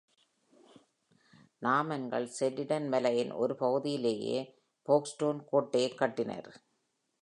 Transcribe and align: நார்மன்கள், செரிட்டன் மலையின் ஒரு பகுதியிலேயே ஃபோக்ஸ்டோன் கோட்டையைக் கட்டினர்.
நார்மன்கள், 1.61 2.27
செரிட்டன் 2.39 2.87
மலையின் 2.87 3.31
ஒரு 3.31 3.55
பகுதியிலேயே 3.55 4.55
ஃபோக்ஸ்டோன் 4.87 5.45
கோட்டையைக் 5.51 5.97
கட்டினர். 5.97 6.49